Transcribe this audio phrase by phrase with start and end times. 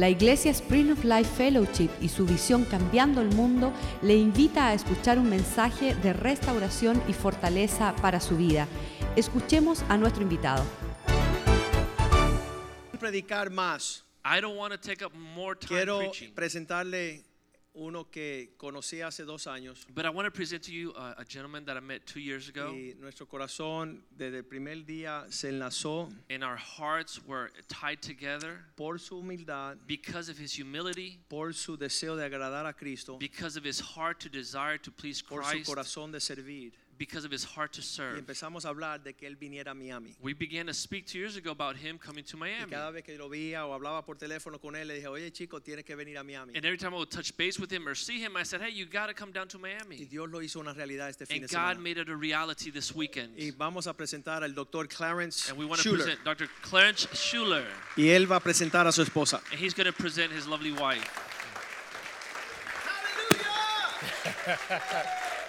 [0.00, 4.72] La Iglesia Spring of Life Fellowship y su visión Cambiando el Mundo le invita a
[4.72, 8.66] escuchar un mensaje de restauración y fortaleza para su vida.
[9.14, 10.64] Escuchemos a nuestro invitado.
[12.98, 14.06] predicar más.
[14.24, 17.22] I don't want to take up more time Quiero preaching, presentarle
[17.74, 21.24] uno que conocí hace dos años but I want to present to you a, a
[21.24, 22.72] gentleman that I met two years ago.
[22.72, 28.64] y nuestro corazón desde el primer día se enlazó And our hearts were tied together
[28.76, 33.56] por su humildad, because of his humility, por su deseo de agradar a Cristo, because
[33.56, 36.72] of his heart to desire to please por su Christ, corazón de servir.
[37.00, 38.18] Because of his heart to Y serve.
[38.18, 40.14] empezamos a hablar de que él viniera a Miami.
[40.20, 42.70] We began to speak two years ago about him coming to Y Miami.
[42.70, 45.60] cada vez que lo veía o hablaba por teléfono con él, le dije, oye chico,
[45.60, 46.52] tienes que venir a Miami.
[46.54, 48.68] And every time I would touch base with him or see him, I said, Hey,
[48.74, 50.04] you got to come down to Y Miami.
[50.04, 51.80] Dios lo hizo una realidad este fin And de God semana.
[51.82, 53.32] made it a reality this weekend.
[53.38, 56.04] Y vamos a presentar al doctor Clarence And we want to Shuler.
[56.04, 56.48] present Dr.
[56.60, 57.64] Clarence Shuler.
[57.96, 59.40] Y él va a presentar a su esposa.
[59.50, 61.08] And he's going to present his lovely wife.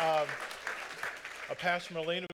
[0.00, 0.26] Uh,
[1.58, 2.26] Pastor Molina,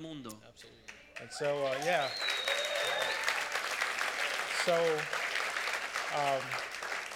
[0.00, 0.30] Mundo.
[0.48, 0.80] Absolutely.
[1.20, 2.08] and so uh, yeah.
[4.64, 4.74] So
[6.16, 6.40] um,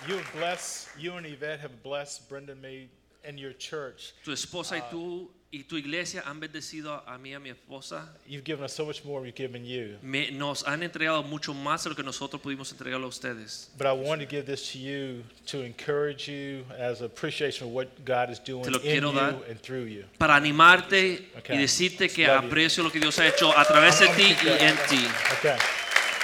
[0.06, 2.88] you have blessed, you and Yvette have blessed Brenda and me
[3.24, 4.12] and your church.
[4.22, 8.06] Tu esposa y tú y tu iglesia han bendecido a mí y a mi esposa.
[8.26, 9.96] You've given us so much more we've given you.
[10.02, 13.70] Me- nos han entregado mucho más de lo que nosotros pudimos entregarlo a ustedes.
[13.78, 17.88] But I wanted to give this to you to encourage you as appreciation of what
[18.04, 19.34] God is doing Te lo in quiero you dar.
[19.48, 20.04] and through you.
[20.18, 21.56] Para animarte Okay.
[21.56, 22.48] y decirte que Love you.
[22.48, 25.06] aprecio lo que Dios ha hecho a través de ti y en ti.
[25.38, 25.56] Okay.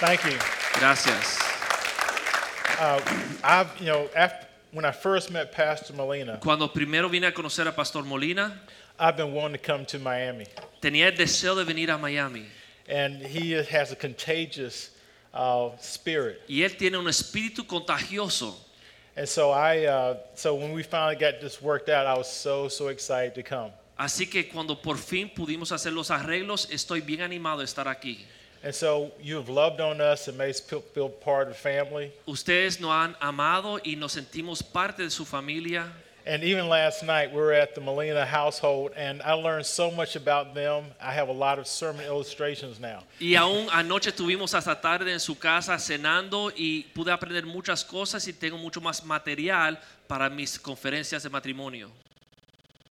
[0.01, 0.37] Thank you.
[0.79, 1.39] Gracias.
[2.79, 3.01] Uh,
[3.43, 7.67] I've, you know, after, when I first met Pastor Molina, Cuando primero vine a conocer
[7.67, 8.61] a Pastor Molina,
[8.99, 10.47] I've been wanting to come to Miami.
[10.83, 12.47] tenía el deseo de venir a Miami.
[12.89, 14.91] And he has a contagious
[15.33, 16.43] uh, spirit.
[16.49, 18.55] Y él tiene un espíritu contagioso.
[19.17, 22.69] And so I, uh, so when we finally got this worked out, I was so,
[22.69, 23.71] so excited to come.
[23.97, 28.27] Así que cuando por fin pudimos hacer los arreglos, estoy bien animado de estar aquí.
[28.65, 31.61] And so you have loved on us and made us feel, feel part of the
[31.61, 32.11] family.
[32.27, 35.93] Ustedes nos han amado y nos sentimos parte de su familia.
[36.27, 40.17] And even last night, we were at the Molina household, and I learned so much
[40.17, 40.85] about them.
[40.99, 43.05] I have a lot of sermon illustrations now.
[43.21, 48.27] Y aún anoche estuvimos hasta tarde en su casa cenando y pude aprender muchas cosas
[48.27, 51.91] y tengo mucho más material para mis conferencias de matrimonio.